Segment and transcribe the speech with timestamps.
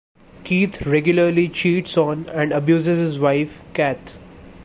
[0.43, 4.17] Keith regularly cheats on and abuses his wife, Kath.